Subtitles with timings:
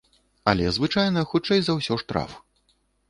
[0.53, 2.31] Але звычайна, хутчэй за ўсё, штраф.